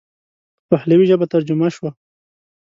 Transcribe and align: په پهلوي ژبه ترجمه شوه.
په 0.67 0.67
پهلوي 0.71 1.05
ژبه 1.11 1.25
ترجمه 1.33 1.67
شوه. 1.75 1.91